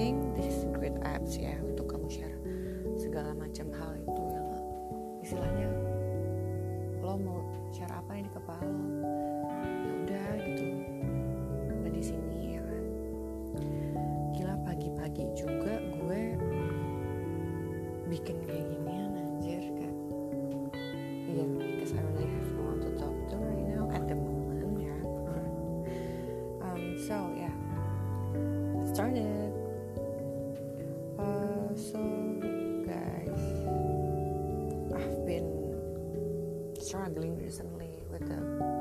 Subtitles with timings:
[0.00, 0.29] everything
[31.76, 31.98] so
[32.86, 33.40] guys.
[34.92, 38.79] I've been struggling recently with the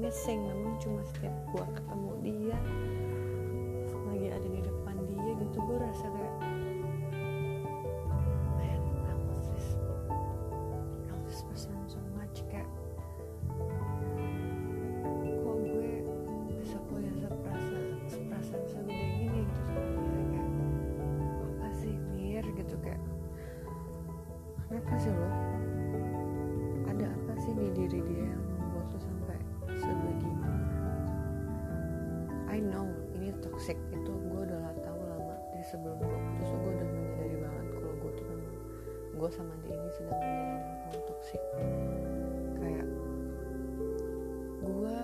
[0.00, 0.48] missing.
[0.48, 2.58] Memang cuma setiap gue ketemu dia
[4.10, 6.34] lagi ada di depan dia gitu gue rasa kayak
[39.30, 40.58] gue sama dia ini sedang menjalani
[40.90, 41.42] hubungan toksik.
[42.58, 42.88] Kayak
[44.58, 44.98] gue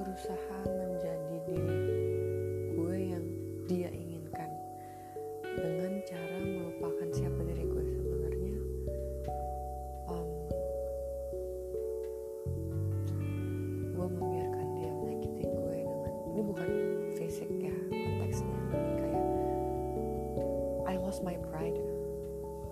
[0.00, 1.80] berusaha menjadi diri
[2.72, 3.24] gue yang
[3.68, 4.48] dia inginkan
[5.52, 8.56] dengan cara melupakan siapa diri gue sebenarnya.
[10.08, 10.28] Um,
[13.92, 16.70] gue membiarkan dia menyakiti gue dengan ini bukan
[17.20, 19.28] fisik ya konteksnya kayak
[20.88, 21.76] I lost my pride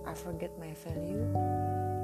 [0.06, 1.95] I forget my value.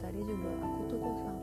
[0.00, 1.35] たり自分あ言葉さん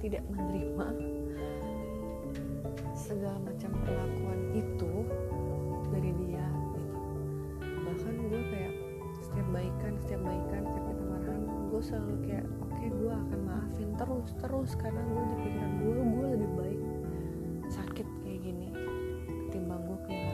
[0.00, 0.88] tidak menerima
[2.96, 4.92] segala macam perlakuan itu
[5.92, 6.98] dari dia gitu.
[7.84, 8.74] bahkan gue kayak
[9.20, 13.90] setiap baikan setiap baikan setiap kita marahan gue selalu kayak oke okay, gue akan maafin
[13.98, 14.70] terus terus.
[14.78, 16.80] Karena gue di pikiran gue gue lebih baik
[17.70, 18.68] sakit kayak gini
[19.46, 20.29] ketimbang gue kayak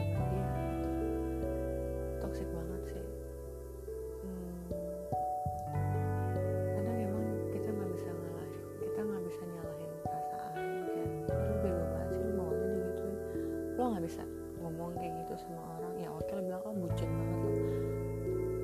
[14.87, 17.51] ngomong kayak gitu sama orang ya oke lo bilang oh bucin banget lo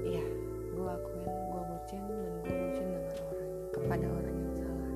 [0.08, 0.26] iya
[0.72, 4.92] gue akuin gue bucin dan gue bucin dengan orang kepada orang yang salah.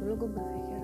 [0.00, 0.80] Dulu gue berpikir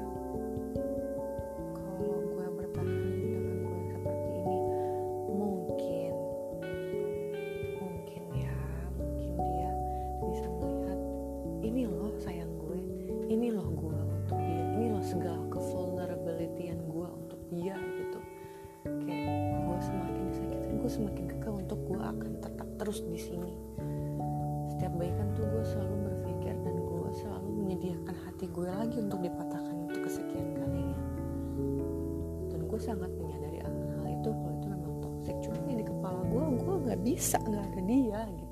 [32.86, 35.36] sangat menyadari akan hal itu kalau itu memang toxic.
[35.42, 38.45] Cuma di kepala gue gue nggak bisa nggak ada dia gitu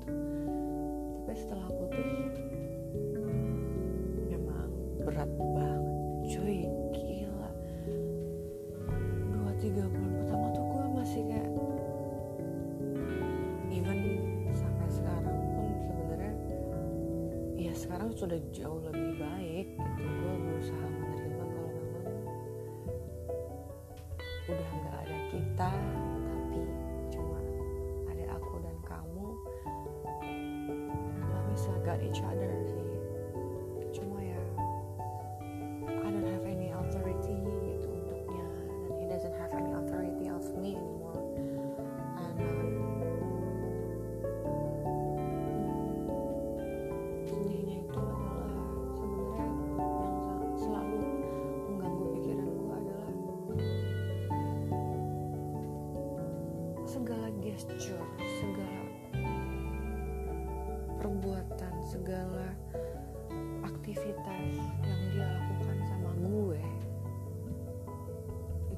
[24.45, 25.69] udah nggak ada kita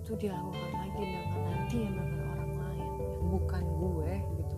[0.08, 2.92] itu dia lakukan lagi dengan nanti yang dengan orang lain.
[2.96, 4.58] Yang bukan gue gitu.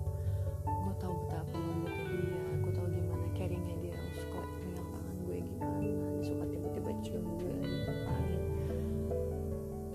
[0.61, 5.73] Gue tahu betapa lembutnya dia gue tahu gimana caringnya dia suka pegang tangan gue gimana
[5.81, 8.41] dia suka tiba-tiba cium gue lagi ngapain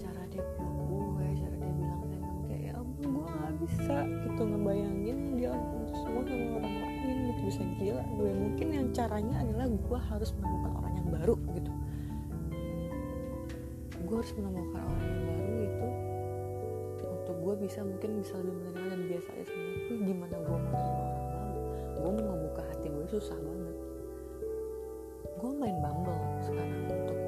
[0.02, 4.42] cara dia peluk gue cara dia bilang sayang kayak ya ampun gue gak bisa gitu
[4.42, 7.40] ngebayangin dia lakukan itu semua sama orang lain gitu.
[7.46, 8.30] Bisa gila gue.
[8.34, 11.34] Mungkin yang caranya adalah gue harus menemukan orang yang baru.
[11.38, 11.43] gue
[14.24, 15.88] harus menemukan orang yang baru itu
[17.04, 20.72] untuk gue bisa mungkin bisa lebih menerima dan biasa aja sama gue gimana gue mau
[20.72, 21.60] terima orang baru?
[21.92, 23.76] Gue mau ngebuka hati gue susah banget.
[25.36, 27.18] Gue main Bumble sekarang untuk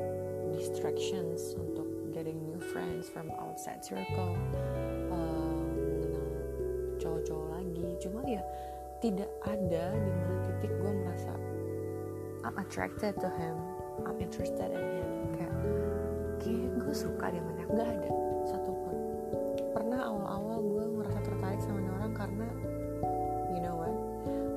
[0.56, 1.84] distractions untuk
[2.16, 4.32] getting new friends from outside circle
[5.12, 6.28] uh, mengenal
[6.96, 7.88] cowok-cowok lagi.
[8.00, 8.40] Cuma ya
[9.04, 11.36] tidak ada di mana titik gue merasa
[12.40, 13.60] I'm attracted to him
[14.08, 15.12] I'm interested in him.
[15.36, 15.52] Kayak
[16.40, 17.66] kayak gue suka dia banyak.
[17.74, 18.10] Gak ada
[18.46, 18.94] satupun.
[19.74, 22.46] Pernah awal-awal gue ngerasa tertarik sama orang karena
[23.50, 23.94] you know what?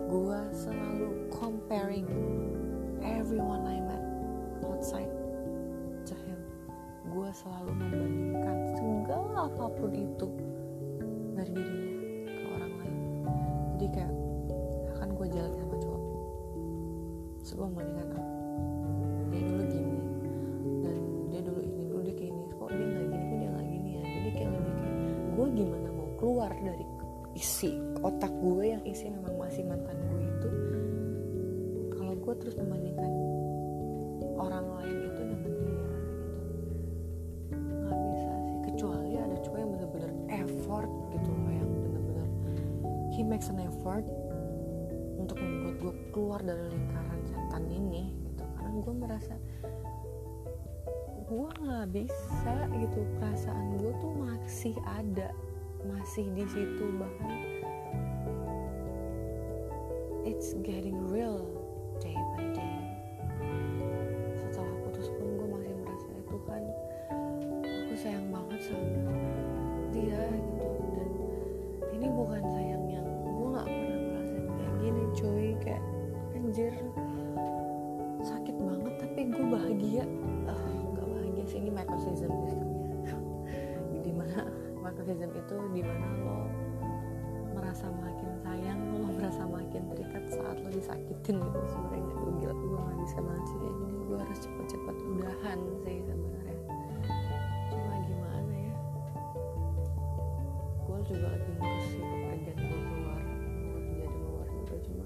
[0.06, 2.06] Gue selalu comparing
[3.02, 4.04] everyone I met
[4.62, 5.10] outside
[6.06, 6.38] to him.
[7.10, 10.30] Gue selalu membandingkan segala apa pun itu
[11.34, 11.94] dari dirinya
[12.30, 12.98] ke orang lain.
[13.74, 14.14] Jadi kayak
[14.94, 16.04] akan gue jalan sama cowok.
[17.42, 17.70] Terus gue
[26.20, 26.84] keluar dari
[27.32, 30.50] isi otak gue yang isi memang masih mantan gue itu
[31.96, 33.12] kalau gue terus membandingkan
[34.36, 35.96] orang lain itu dengan dia
[36.60, 36.84] gitu.
[37.56, 40.12] Nggak bisa sih kecuali ada cowok yang bener-bener
[40.44, 42.28] effort gitu loh yang bener-bener
[43.16, 44.04] he makes an effort
[45.16, 48.44] untuk membuat gue keluar dari lingkaran setan ini gitu.
[48.60, 49.34] Karena gue merasa
[51.30, 55.30] gue nggak bisa gitu perasaan gue tuh masih ada
[55.84, 57.40] masih di situ bahkan.
[60.28, 61.59] It's getting real
[90.80, 92.14] disakitin gitu sebenarnya.
[92.16, 93.96] Gue gila gue nggak bisa banget sih kayak gini.
[94.08, 96.58] Gue harus cepet Tuhan sih sebenarnya.
[97.70, 98.76] Cuma gimana ya?
[100.88, 104.76] Gue juga lagi ngurus sih kepergian gue keluar gue kerja di luar juga.
[104.88, 105.04] Cuma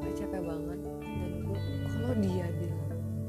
[0.00, 0.80] gue capek banget.
[1.02, 1.58] Dan gue
[1.90, 2.82] kalau dia bilang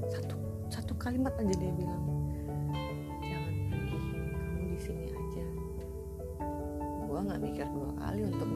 [0.07, 0.35] satu
[0.69, 2.03] satu kalimat aja dia bilang
[3.25, 5.45] jangan pergi kamu di sini aja.
[7.07, 8.47] Gue nggak mikir dua kali untuk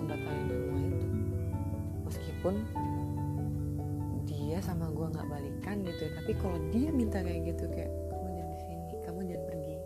[2.41, 2.65] meskipun
[4.25, 8.33] dia sama gue nggak balikan gitu ya tapi kalau dia minta kayak gitu kayak kamu
[8.33, 9.77] jangan di sini kamu jangan pergi.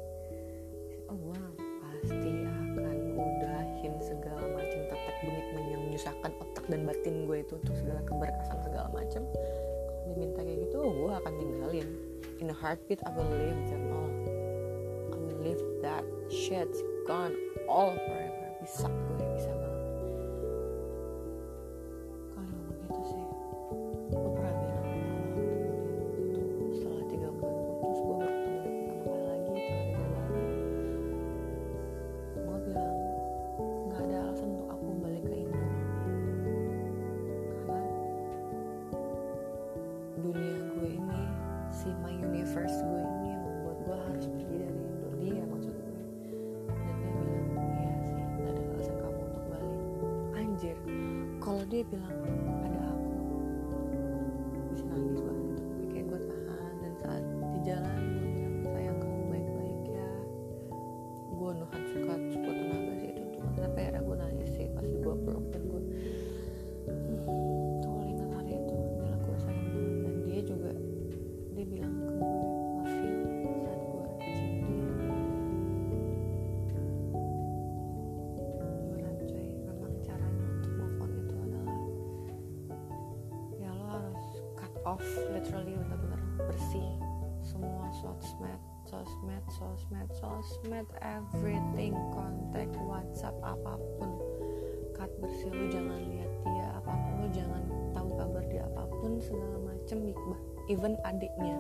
[1.12, 1.40] Oh gue
[1.84, 7.76] pasti akan udahin segala macam tetek bengit yang menyusahkan otak dan batin gue itu untuk
[7.76, 11.88] segala keberkasan segala macam kalau dia minta kayak gitu gue akan tinggalin
[12.40, 14.16] in a heartbeat I will leave them all.
[15.12, 16.72] I will leave that shit
[17.04, 17.36] gone
[17.68, 18.48] all forever.
[18.64, 19.52] Bisa gue bisa
[40.26, 41.22] dunia gue ini
[41.70, 46.02] si my universe gue ini yang membuat gue harus pergi dari Indo dia maksud gue.
[46.66, 49.78] Dan dia bilang iya sih nggak ada alasan kamu untuk balik.
[50.34, 50.78] Anjir
[51.38, 52.18] kalau dia bilang
[84.86, 86.90] off literally benar-benar bersih.
[87.42, 94.12] Semua sosmed sosmed sosmed sosmed everything kontak WhatsApp apa pun.
[94.94, 99.18] Cut bersih lo jangan lihat dia apa pun lo jangan tahu kabar dia apa pun
[99.20, 99.98] segala macem
[100.70, 101.58] even adiknya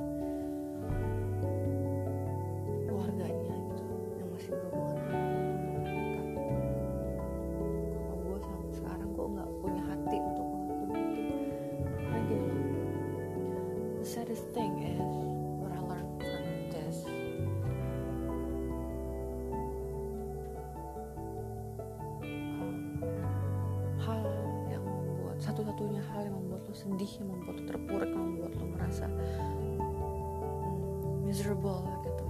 [26.75, 32.27] sedih yang membuat lo terpuruk yang membuat lo merasa hmm, miserable gitu.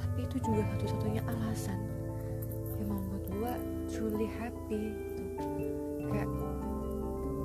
[0.00, 1.76] Tapi itu juga satu-satunya alasan
[2.80, 3.52] yang membuat gue
[3.92, 5.44] truly happy gitu.
[6.08, 6.32] Kayak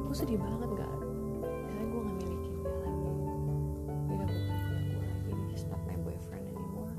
[0.08, 0.96] gue sedih banget gak
[1.44, 3.12] karena gue gak milikin dia lagi.
[4.08, 6.96] Dia udah bukan punya gue lagi he's not my boyfriend anymore.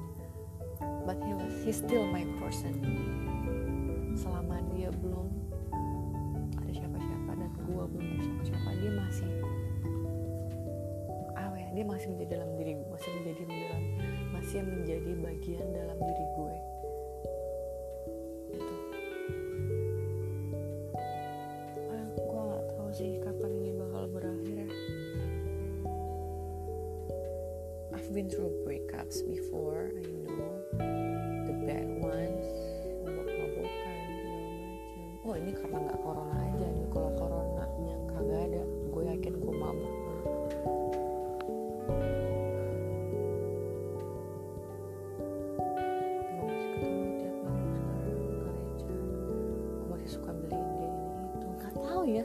[1.08, 2.76] But he was he's still my person
[11.94, 13.82] masih menjadi dalam diri gue masih menjadi dalam
[14.34, 16.54] masih menjadi bagian dalam diri gue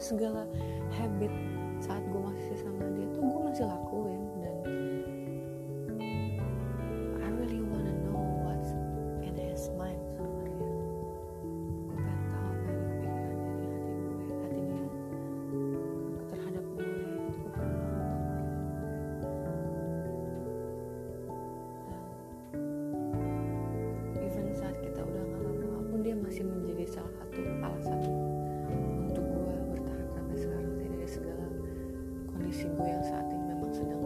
[0.01, 0.48] segala
[0.96, 1.29] habit
[1.84, 4.09] saat gue masih sama dia tuh gue masih lakuin
[32.39, 34.00] kondisi gue yang saat ini memang sedang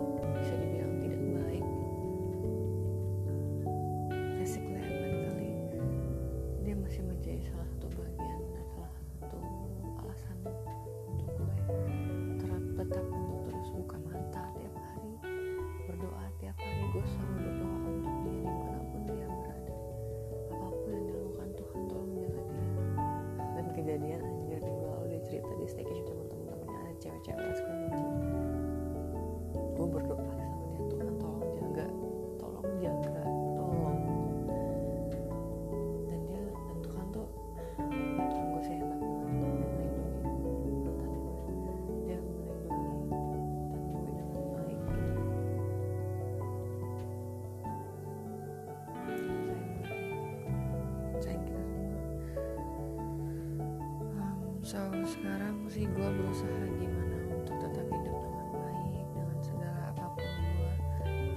[55.13, 60.74] sekarang sih gue berusaha gimana untuk tetap hidup dengan baik dengan segala apa pun gue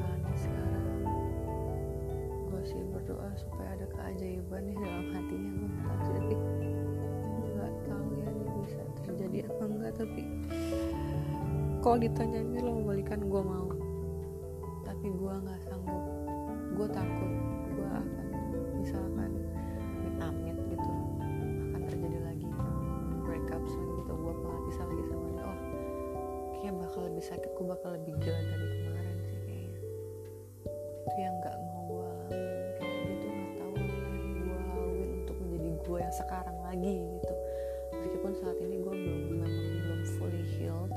[0.01, 1.01] alami sekarang.
[2.49, 6.37] Gue sih berdoa supaya ada keajaiban di dalam hatinya gue nggak tapi
[7.53, 10.23] nggak tahu ya ini bisa terjadi apa enggak tapi
[11.85, 13.69] kalau ditanya ini lo mau balikan gue mau.
[14.89, 16.05] Tapi gue nggak sanggup.
[16.81, 17.46] Gue takut
[24.35, 25.45] gue bisa lagi sama dia.
[25.47, 25.77] Oh
[26.67, 29.81] kayak bakal lebih sakit gue bakal lebih gila dari kemarin sih kayaknya.
[31.07, 35.71] Itu yang nggak mau gue alamin kayak dia tuh nggak tahu gue laluin untuk menjadi
[35.79, 37.35] gue yang sekarang lagi gitu.
[37.95, 39.53] Meskipun saat ini gue belum memang
[39.87, 40.97] belum fully healed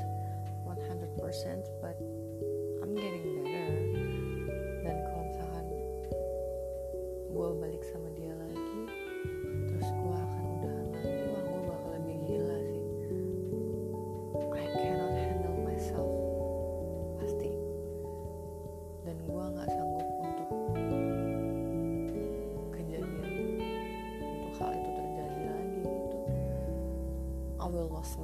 [0.65, 1.78] 100%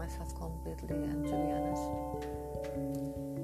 [0.06, 3.35] myself completely and to be honest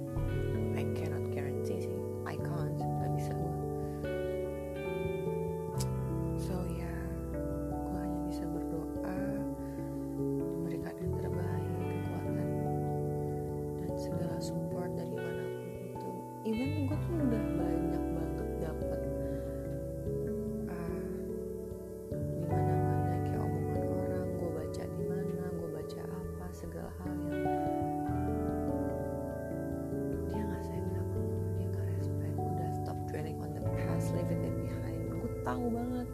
[35.62, 36.10] tahu banget.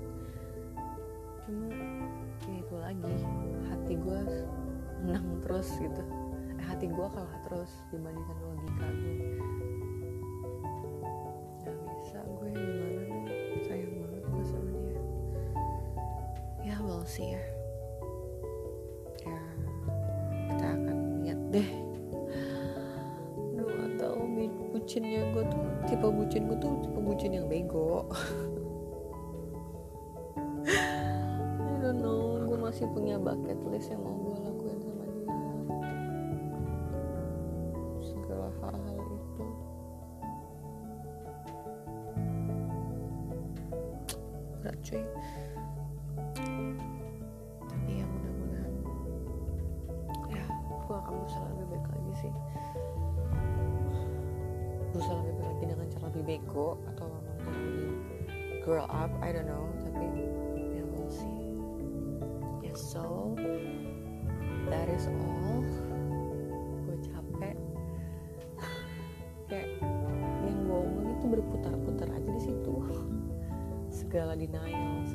[1.48, 1.68] Cuma
[2.52, 3.16] ya itu lagi
[3.72, 4.20] hati gue
[5.08, 6.04] menang terus gitu.
[6.60, 9.16] Eh, hati gue kalah terus dibandingkan logika gue
[11.64, 13.24] nggak bisa gue gimana dong?
[13.64, 15.02] Sayang banget gue sama dia.
[16.68, 17.44] Ya we'll see ya.
[19.24, 19.42] Ya
[20.52, 21.70] kita akan lihat deh.
[23.56, 24.20] Aduh gak tau
[24.76, 28.04] bucinnya gue tuh tipe bucin gue tuh tipe bucin yang bego
[32.78, 34.57] masih punya bucket list yang mau gue lakuin
[62.78, 63.34] so
[64.70, 65.66] that is all.
[66.86, 67.58] Gue capek.
[69.50, 69.82] Kayak
[70.46, 72.74] yang gue omongin itu berputar-putar aja di situ.
[73.90, 75.10] Segala denial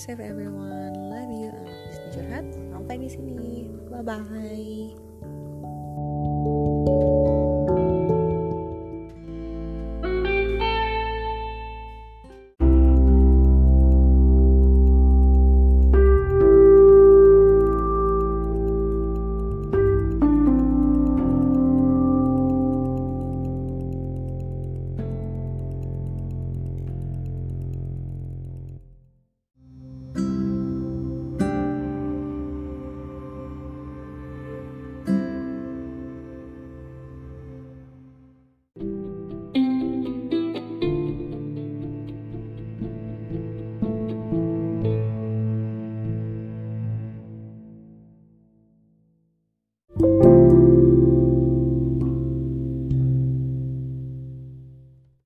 [0.00, 0.96] safe everyone.
[1.12, 1.52] Love you.
[1.52, 2.46] And curhat.
[2.72, 3.68] Sampai di sini.
[3.92, 5.09] Bye bye